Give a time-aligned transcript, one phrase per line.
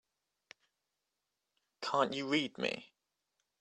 [1.83, 2.91] Can't you read me?